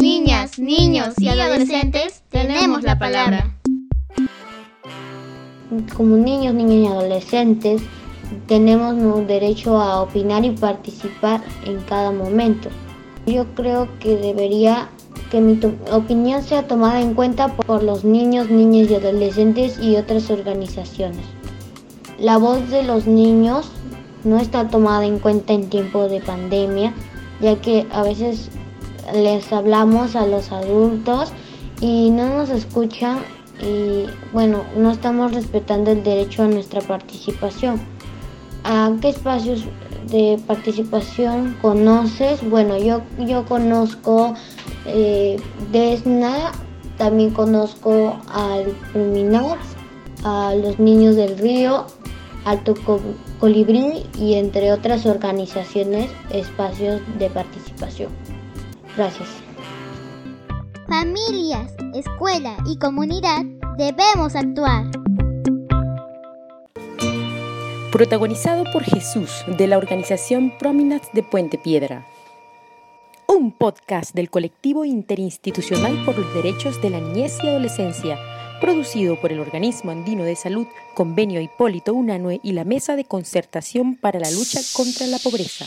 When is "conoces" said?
41.62-42.48